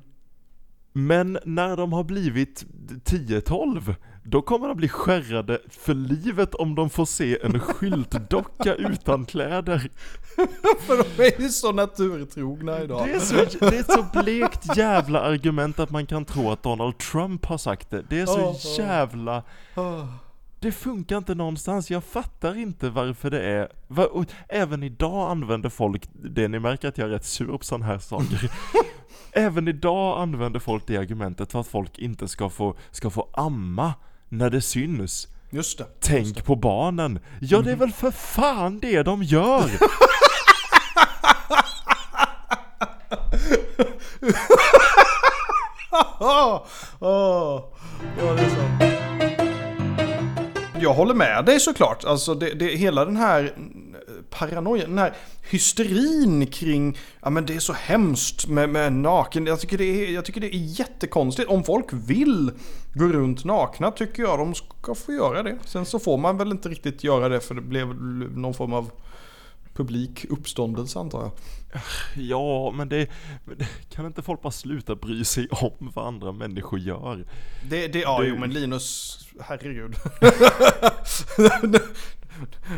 [0.93, 2.65] Men när de har blivit
[3.05, 9.25] 10-12, då kommer de bli skärrade för livet om de får se en skyltdocka utan
[9.25, 9.89] kläder.
[10.79, 13.07] För de är ju så naturtrogna idag.
[13.07, 16.63] Det är, så, det är ett så blekt jävla argument att man kan tro att
[16.63, 18.03] Donald Trump har sagt det.
[18.09, 18.77] Det är så Oh, oh.
[18.79, 19.43] jävla...
[19.75, 20.03] Ah.
[20.63, 23.69] Det funkar inte någonstans, jag fattar inte varför det är...
[24.11, 27.85] Och även idag använder folk, det ni märker att jag är rätt sur på sådana
[27.85, 28.51] här saker.
[29.31, 33.93] även idag använder folk det argumentet för att folk inte ska få, ska få amma
[34.29, 35.27] när det syns.
[35.49, 35.85] Just det.
[35.99, 37.19] Tänk på barnen!
[37.41, 39.69] Ja det är väl för fan det de gör!
[46.19, 46.65] Ah,
[46.99, 47.69] ah.
[48.17, 48.92] Ja, det är sant.
[50.83, 52.05] Jag håller med dig såklart.
[52.05, 55.13] Alltså det, det, hela den här eh, Paranoia, den här
[55.49, 59.45] hysterin kring, ja men det är så hemskt med, med naken.
[59.45, 61.49] Jag tycker, det är, jag tycker det är jättekonstigt.
[61.49, 62.51] Om folk vill
[62.93, 65.57] gå runt nakna tycker jag de ska få göra det.
[65.65, 67.87] Sen så får man väl inte riktigt göra det för det blev
[68.37, 68.91] någon form av
[69.73, 71.31] publik uppståndelse antar jag.
[72.15, 73.07] Ja, men det.
[73.89, 77.25] Kan inte folk bara sluta bry sig om vad andra människor gör?
[77.69, 79.95] Det, det, ja, Det- jo men Linus, herregud.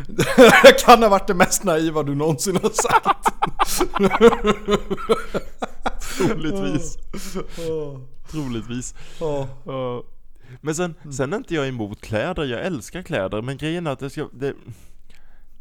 [0.06, 3.32] Det kan ha varit det mest naiva du någonsin har sagt.
[6.18, 6.98] Troligtvis.
[8.30, 8.94] Troligtvis.
[10.60, 13.98] Men sen, sen är inte jag emot kläder, jag älskar kläder, men grejen är att
[13.98, 14.54] det ska, det,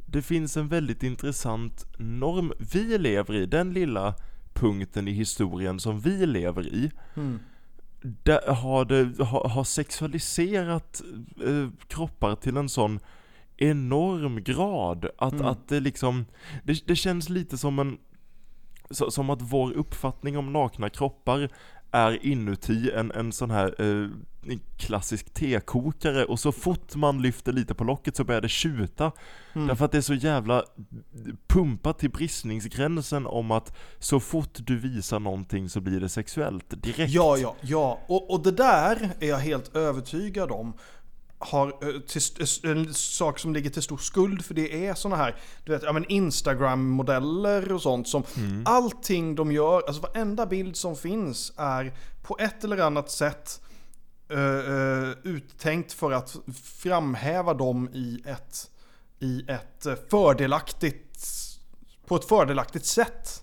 [0.05, 4.13] det finns en väldigt intressant norm vi lever i, den lilla
[4.53, 7.39] punkten i historien som vi lever i, Mm.
[8.01, 11.01] där har, det, har, har sexualiserat
[11.45, 12.99] eh, kroppar till en sån
[13.57, 15.45] enorm grad att, Mm.
[15.45, 16.25] att det liksom,
[16.63, 17.97] det, det känns lite som en,
[18.89, 21.49] så, som att vår uppfattning om nakna kroppar
[21.95, 24.09] är inuti en, en sån här eh,
[24.77, 29.11] klassisk tekokare och så fort man lyfter lite på locket så börjar det tjuta.
[29.53, 29.67] Mm.
[29.67, 30.63] Därför att det är så jävla
[31.47, 37.13] pumpat till bristningsgränsen om att så fort du visar någonting så blir det sexuellt direkt.
[37.13, 37.99] Ja, ja, ja.
[38.07, 40.73] Och, och det där är jag helt övertygad om
[41.45, 45.15] har eh, till, st- en sak som ligger till stor skuld för det är såna
[45.15, 48.23] här, du vet, ja men Instagram-modeller och sånt som
[48.65, 53.61] allting de gör, alltså varenda bild som finns är på ett eller annat sätt
[54.29, 58.69] eh, eh, uttänkt för att framhäva dem i ett,
[59.19, 61.19] i ett eh, fördelaktigt,
[62.07, 63.41] på ett fördelaktigt sätt.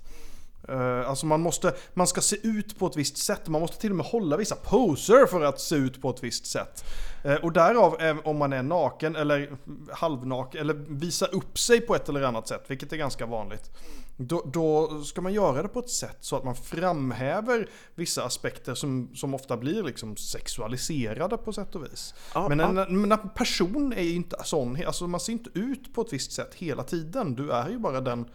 [0.68, 3.48] Eh, alltså man måste, man ska se ut på ett visst sätt.
[3.48, 6.46] Man måste till och med hålla vissa poser för att se ut på ett visst
[6.46, 6.84] sätt.
[7.24, 9.56] Eh, och därav, eh, om man är naken eller
[9.92, 13.70] halvnaken eller visa upp sig på ett eller annat sätt, vilket är ganska vanligt.
[14.16, 18.74] Då, då ska man göra det på ett sätt så att man framhäver vissa aspekter
[18.74, 22.14] som, som ofta blir liksom sexualiserade på sätt och vis.
[22.34, 25.94] Ja, Men en, men en person är ju inte sån, alltså man ser inte ut
[25.94, 27.34] på ett visst sätt hela tiden.
[27.34, 28.26] Du är ju bara den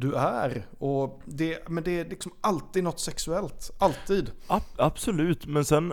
[0.00, 0.66] du är.
[0.78, 3.70] Och det, men det är liksom alltid något sexuellt.
[3.78, 4.30] Alltid.
[4.46, 5.92] Ab- absolut, men sen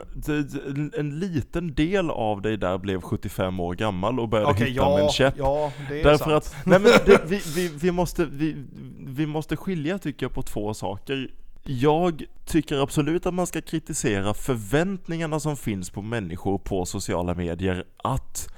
[0.98, 4.98] en liten del av dig där blev 75 år gammal och började Okej, hitta med
[4.98, 5.34] en ja, käpp.
[5.38, 6.36] ja, det är Därför sant.
[6.36, 8.66] att, nej men det, vi, vi, vi, måste, vi,
[9.08, 11.32] vi måste skilja tycker jag på två saker.
[11.64, 17.84] Jag tycker absolut att man ska kritisera förväntningarna som finns på människor på sociala medier
[17.98, 18.55] att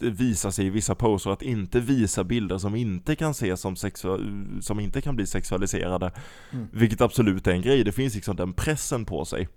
[0.00, 4.60] visa sig i vissa poser, att inte visa bilder som inte kan ses som, sexu-
[4.60, 6.12] som inte kan bli sexualiserade.
[6.50, 6.66] Mm.
[6.72, 9.48] Vilket absolut är en grej, det finns liksom den pressen på sig.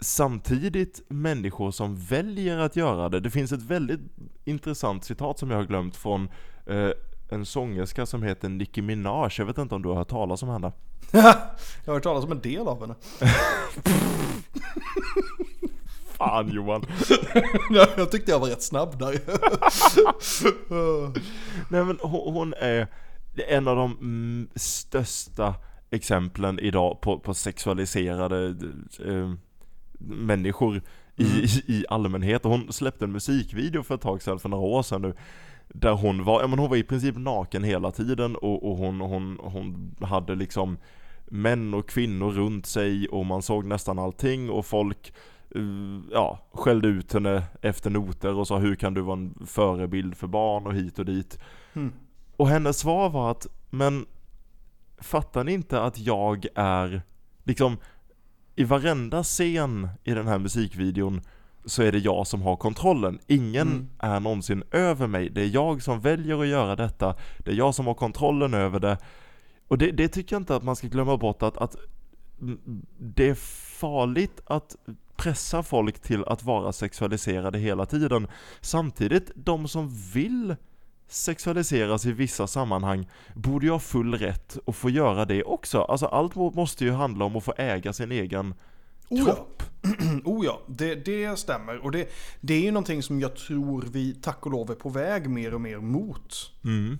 [0.00, 3.20] Samtidigt människor som väljer att göra det.
[3.20, 4.00] Det finns ett väldigt
[4.44, 6.28] intressant citat som jag har glömt från
[6.66, 6.90] eh,
[7.28, 9.30] en sångerska som heter Nicki Minaj.
[9.38, 10.72] Jag vet inte om du har hört talas om henne?
[11.12, 11.22] jag
[11.86, 12.94] har hört talas om en del av henne.
[16.24, 16.84] Fan Johan!
[17.96, 19.20] jag tyckte jag var rätt snabb där.
[21.72, 22.86] Nej men hon, är
[23.48, 25.54] en av de mm, största
[25.90, 28.54] exemplen idag på, på sexualiserade
[29.06, 29.32] eh,
[29.98, 30.82] människor
[31.16, 31.44] i, Mm.
[31.66, 32.44] i, allmänhet.
[32.44, 35.14] Och hon släppte en musikvideo för ett tag sedan, för några år sedan nu.
[35.68, 39.00] Där hon var, ja men hon var i princip naken hela tiden och, och hon,
[39.00, 40.78] hon, hon hade liksom
[41.26, 45.12] män och kvinnor runt sig och man såg nästan allting och folk
[46.12, 50.26] ja, skällde ut henne efter noter och sa hur kan du vara en förebild för
[50.26, 51.38] barn och hit och dit.
[51.72, 51.92] Mm.
[52.36, 54.06] Och hennes svar var att, men
[54.98, 57.02] fattar ni inte att jag är,
[57.44, 57.76] liksom,
[58.56, 61.20] i varenda scen i den här musikvideon
[61.64, 63.18] så är det jag som har kontrollen.
[63.26, 63.88] Ingen Mm.
[63.98, 65.30] är någonsin över mig.
[65.30, 67.16] Det är jag som väljer att göra detta.
[67.38, 68.98] Det är jag som har kontrollen över det.
[69.68, 71.76] Och det, det tycker jag inte att man ska glömma bort att, att
[72.98, 73.34] det är
[73.80, 74.76] farligt att
[75.22, 78.26] pressa folk till att vara sexualiserade hela tiden.
[78.60, 80.56] Samtidigt, de som vill
[81.08, 85.82] sexualiseras i vissa sammanhang borde ju ha full rätt att få göra det också.
[85.82, 88.54] Alltså allt må- måste ju handla om att få äga sin egen
[89.08, 89.24] Oh ja.
[89.24, 89.62] kropp.
[90.24, 91.78] oh ja, det, det stämmer.
[91.78, 92.08] Och det,
[92.40, 95.54] det är ju någonting som jag tror vi tack och lov är på väg mer
[95.54, 96.52] och mer mot.
[96.64, 96.98] Mm.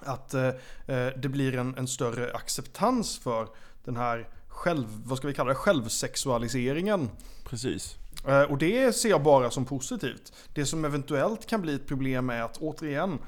[0.00, 0.46] Att eh,
[0.86, 3.48] eh, det blir en, en större acceptans för
[3.84, 7.10] den här själv, vad ska vi kalla det, självsexualiseringen.
[7.44, 7.96] Precis.
[8.26, 10.32] Eh, och det ser jag bara som positivt.
[10.54, 13.18] Det som eventuellt kan bli ett problem är att återigen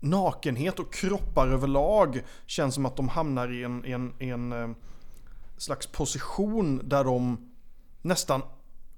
[0.00, 4.70] nakenhet och kroppar överlag känns som att de hamnar i en, en, en eh,
[5.56, 7.50] slags position där de
[8.02, 8.42] nästan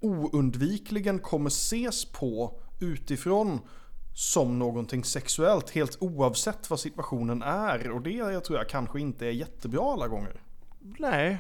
[0.01, 3.61] oundvikligen kommer ses på utifrån
[4.15, 7.91] som någonting sexuellt helt oavsett vad situationen är.
[7.91, 10.41] Och det jag tror jag kanske inte är jättebra alla gånger.
[10.81, 11.39] Nej.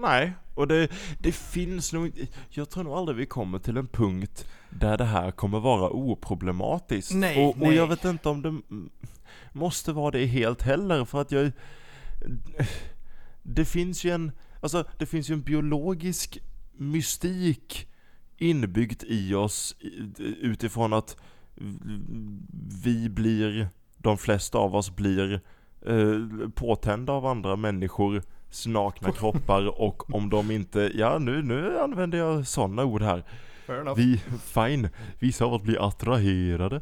[0.00, 4.46] Nej, och det, det finns nog Jag tror nog aldrig vi kommer till en punkt
[4.70, 7.14] där det här kommer vara oproblematiskt.
[7.14, 7.74] Nej, och, och nej.
[7.74, 8.60] jag vet inte om det
[9.52, 11.52] måste vara det helt heller, för att jag...
[13.42, 16.38] Det finns ju en, alltså det finns ju en biologisk
[16.72, 17.88] mystik
[18.36, 19.76] inbyggt i oss
[20.18, 21.16] utifrån att
[22.84, 25.40] vi blir, de flesta av oss blir
[25.86, 28.22] eh, påtända av andra människor
[28.66, 33.24] nakna kroppar och om de inte, ja nu, nu använder jag sådana ord här.
[33.96, 36.80] Vi, fine, vissa av oss blir attraherade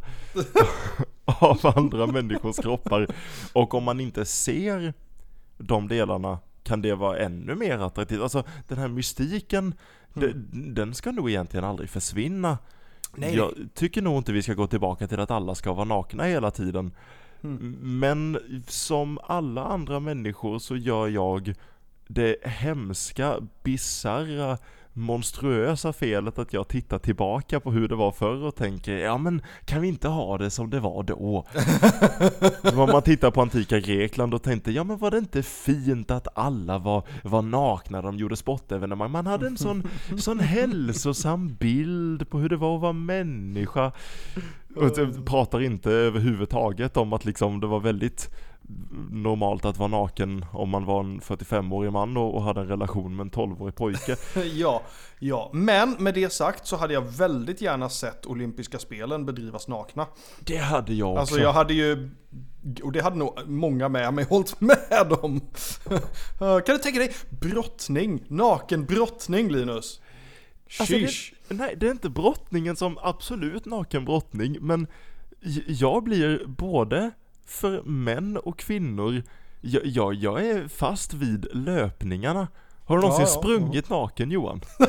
[1.24, 3.06] av andra människors kroppar.
[3.52, 4.94] Och om man inte ser
[5.58, 8.20] de delarna kan det vara ännu mer attraktivt.
[8.20, 9.74] Alltså den här mystiken,
[10.14, 10.32] de-
[10.74, 12.58] den ska nog egentligen aldrig försvinna.
[13.14, 16.24] Nej, Jag tycker nog inte vi ska gå tillbaka till att alla ska vara nakna
[16.24, 16.90] hela tiden.
[17.42, 17.76] Mm.
[18.00, 21.54] Men som alla andra människor så gör jag
[22.06, 24.58] det hemska, bisarra,
[24.98, 29.42] monstruösa felet att jag tittar tillbaka på hur det var förr och tänker ja men
[29.64, 31.46] kan vi inte ha det som det var då?
[32.82, 36.28] Om man tittar på antika Grekland och tänkte ja men var det inte fint att
[36.34, 42.38] alla var, var nakna, de gjorde sportevenemang, man hade en sån, sån hälsosam bild på
[42.38, 43.92] hur det var att vara människa.
[44.76, 48.30] Och pratar inte överhuvudtaget om att liksom det var väldigt
[49.10, 53.16] normalt att vara naken om man var en 45-årig man och, och hade en relation
[53.16, 54.16] med en 12-årig pojke.
[54.54, 54.82] Ja,
[55.18, 55.50] ja.
[55.52, 60.06] Men med det sagt så hade jag väldigt gärna sett olympiska spelen bedrivas nakna.
[60.40, 61.20] Det hade jag också.
[61.20, 62.10] Alltså jag hade ju,
[62.82, 65.40] och det hade nog många med mig hållit med om.
[66.38, 70.00] kan du tänka dig brottning, naken brottning Linus?
[70.80, 71.10] Alltså, det,
[71.48, 74.86] nej, det är inte brottningen som absolut naken brottning, men
[75.66, 77.10] jag blir både
[77.48, 79.22] för män och kvinnor,
[79.60, 82.48] jag, jag, jag är fast vid löpningarna.
[82.84, 84.60] Har du någonsin Ja, ja, sprungit naken Johan?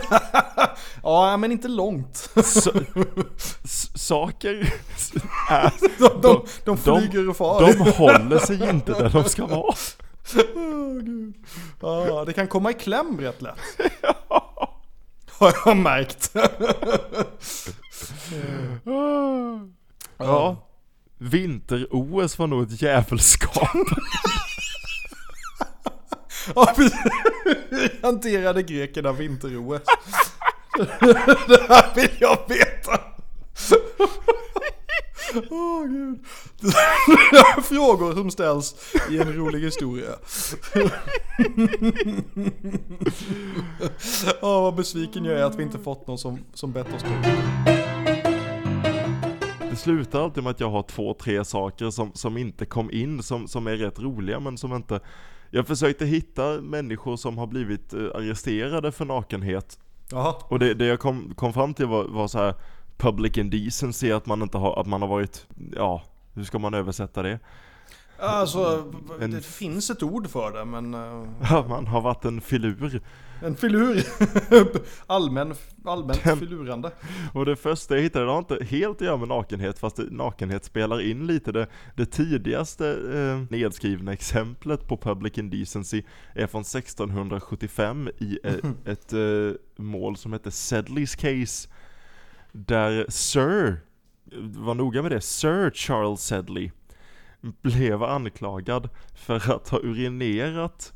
[1.04, 2.30] Ja, men inte långt.
[2.36, 4.54] S- saker
[5.50, 7.62] är, De, de, de de- flyger och far.
[7.62, 9.76] de håller sig inte där de ska vara.
[11.04, 11.34] Gud.
[11.82, 13.60] Ja, det kan komma i kläm rätt lätt.
[15.30, 16.32] Har jag märkt.
[20.18, 20.56] Ja,
[21.20, 23.70] vinter-OS var nog ett jävelskap.
[26.56, 26.74] Ja.
[27.70, 29.82] Hur hanterade grekerna vinter-OS?
[31.48, 33.00] Det här vill jag veta.
[35.50, 36.26] Åh gud.
[37.64, 38.76] Frågor som ställs
[39.10, 40.12] i en rolig historia.
[44.42, 47.79] Åh vad besviken jag är att vi inte fått någon som, som bett oss på.
[49.80, 53.48] Slutar alltid med att jag har två, tre saker som, som inte kom in, som,
[53.48, 55.00] som är rätt roliga men som inte...
[55.52, 59.80] Jag försökte hitta människor som har blivit eh, arresterade för nakenhet.
[60.12, 60.36] Jaha.
[60.44, 62.54] Och det, det jag kom, kom fram till var, var så här
[62.98, 67.22] public indecency, att man inte har, att man har varit, ja, hur ska man översätta
[67.24, 67.40] det?
[68.20, 70.94] Alltså, En- det finns ett ord för det men...
[70.94, 73.02] eh, Ja, man har varit en filur.
[73.42, 74.04] En filur.
[75.08, 75.54] Allmän,
[75.86, 76.92] allmänt Den- filurande.
[77.34, 80.66] Och det första jag hittade, det har inte helt att göra med nakenhet, fast nakenhet
[80.66, 81.52] spelar in lite.
[81.52, 86.04] Det, det tidigaste eh, nedskrivna exemplet på public indecency
[86.36, 88.54] är från 1675 i eh,
[88.86, 91.70] ett eh, mål som heter Sedleys case.
[92.52, 93.78] Där Sir,
[94.42, 96.72] var noga med det, Sir Charles Sedley
[97.42, 100.94] blev anklagad för att ha urinerat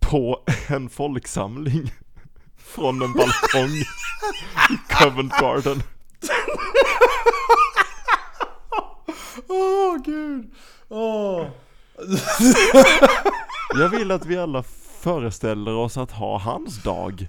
[0.00, 1.92] på en folksamling
[2.56, 5.82] från en balkong i Covent Garden.
[9.48, 10.54] Åh gud.
[10.88, 11.46] Åh.
[13.74, 14.64] Jag vill att vi alla
[15.00, 17.28] föreställer oss att ha hans dag.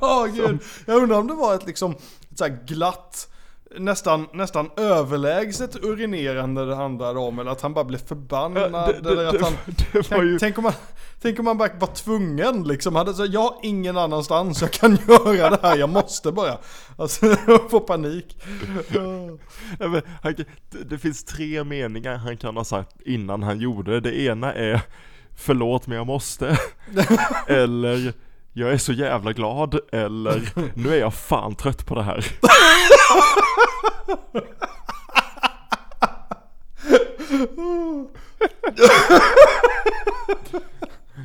[0.00, 0.62] Åh gud.
[0.86, 1.92] Jag undrar om det var ett liksom
[2.30, 3.28] ett så glatt,
[3.78, 7.38] nästan, nästan överlägset urinerande det handlade om.
[7.38, 8.70] Eller att han bara blev förbannad.
[8.72, 9.52] Ja, det- eller det- att han,
[9.92, 10.72] det var ju- tänk, om man,
[11.22, 12.96] tänk om man bara var tvungen liksom.
[12.96, 15.76] Hade, så, jag har ingen annanstans jag kan göra det här.
[15.76, 16.58] Jag måste bara.
[16.98, 18.36] Alltså, jag får panik.
[19.78, 23.92] Nej, men han, det- det finns tre meningar han kan ha sagt innan han gjorde
[23.92, 24.00] det.
[24.00, 24.80] Det ena är
[25.38, 26.58] Förlåt men jag måste.
[27.46, 28.12] Eller
[28.58, 29.78] Jag är så jävla glad.
[29.92, 32.26] Eller Nu är jag fan trött på det här.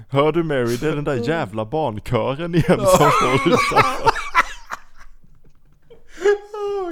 [0.10, 0.78] Hör du Mary?
[0.78, 4.12] Det är den där jävla barnkören igen som står utanför.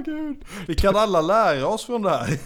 [0.05, 0.37] Gud.
[0.67, 2.29] Vi kan alla lära oss från det här.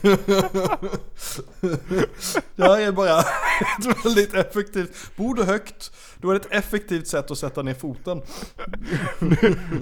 [2.55, 7.07] Det här är bara ett väldigt effektivt, bor du högt, då är det ett effektivt
[7.07, 8.21] sätt att sätta ner foten.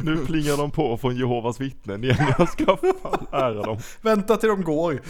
[0.03, 2.33] Nu plingar de på från Jehovas vittnen igen.
[2.37, 3.79] Jag ska fan lära dem.
[4.01, 5.01] Vänta till de går.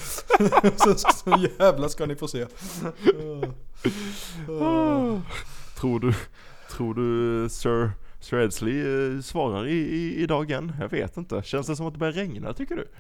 [0.78, 2.46] Så, så jävla ska ni få se.
[5.76, 6.14] Tror du,
[6.72, 7.92] tror du Sir,
[8.22, 10.72] Sir Edsley eh, svarar i, i, idag igen?
[10.80, 11.42] Jag vet inte.
[11.44, 12.88] Känns det som att det börjar regna tycker du?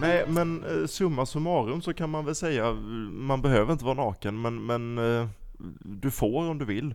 [0.00, 2.72] Nej men eh, summa summarum så kan man väl säga,
[3.12, 5.28] man behöver inte vara naken men, men eh,
[5.80, 6.94] du får om du vill.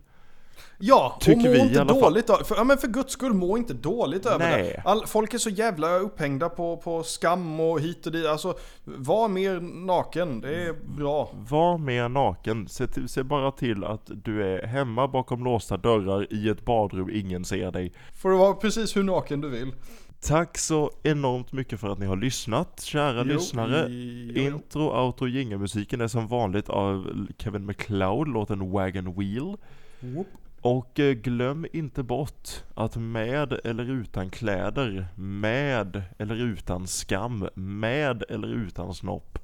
[0.78, 3.58] Ja, Tycker och må vi inte dåligt av, för, ja, men för guds skull, må
[3.58, 4.62] inte dåligt över Nej.
[4.62, 4.82] det.
[4.84, 8.26] All, folk är så jävla upphängda på, på skam och hit och dit.
[8.26, 8.54] Alltså,
[8.84, 11.30] var mer naken, det är bra.
[11.48, 16.32] Var mer naken, se, till, se bara till att du är hemma bakom låsta dörrar
[16.32, 17.92] i ett badrum ingen ser dig.
[18.14, 19.72] Får du vara precis hur naken du vill.
[20.20, 23.86] Tack så enormt mycket för att ni har lyssnat, kära Jo, lyssnare.
[23.88, 24.42] jo.
[24.42, 29.56] Intro, outro, jingelmusiken är som vanligt av Kevin MacLeod, låten Wagon Wheel.
[30.00, 30.26] Whoop.
[30.60, 38.24] Och eh, glöm inte bort att med eller utan kläder, med eller utan skam, med
[38.28, 39.38] eller utan snopp,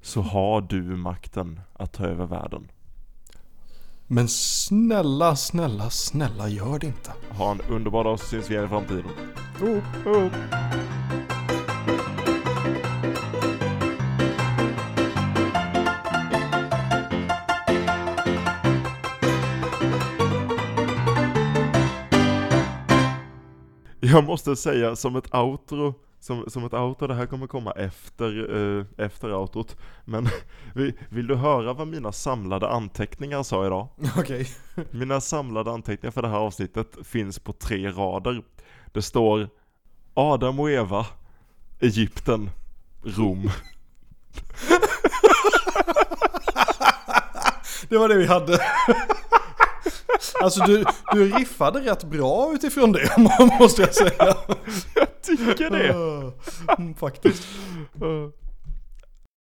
[0.00, 2.68] så har du makten att ta över världen.
[4.06, 7.12] Men snälla, snälla, snälla gör det inte.
[7.30, 9.04] Ha en underbar dag så syns vi igen i framtiden.
[10.06, 10.93] Oh.
[24.14, 28.56] Jag måste säga som ett outro, som, som ett outro, det här kommer komma efter,
[28.78, 29.76] eh, efter outrot.
[30.04, 30.28] Men
[30.74, 33.88] vi- vill du höra vad mina samlade anteckningar sa idag?
[34.18, 34.46] Okej.
[34.90, 38.42] Mina samlade anteckningar för det här avsnittet finns på tre rader.
[38.92, 39.48] Det står
[40.14, 41.06] Adam och Eva,
[41.80, 42.50] Egypten,
[43.04, 43.50] Rom.
[47.88, 48.58] Det var det vi hade.
[50.40, 53.10] Alltså du, du riffade rätt bra utifrån det
[53.60, 54.36] måste jag säga.
[54.94, 55.88] Jag tycker det.
[56.78, 57.42] Mm, Faktiskt.